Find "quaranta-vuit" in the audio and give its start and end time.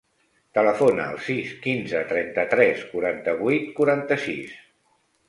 2.95-3.69